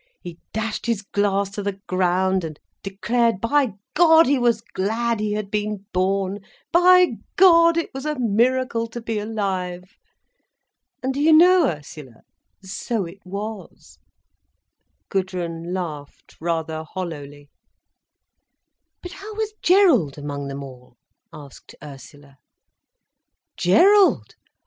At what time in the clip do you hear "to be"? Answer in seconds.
8.87-9.19